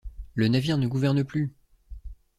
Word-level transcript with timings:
Le 0.33 0.47
navire 0.47 0.79
ne 0.79 0.87
gouverne 0.87 1.23
plus! 1.23 1.53